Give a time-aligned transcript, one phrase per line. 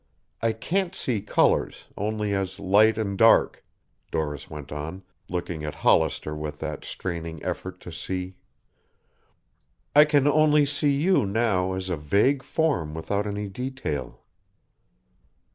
[0.41, 3.63] I can't see colors only as light and dark,"
[4.09, 8.33] Doris went on, looking at Hollister with that straining effort to see.
[9.95, 14.23] "I can only see you now as a vague form without any detail."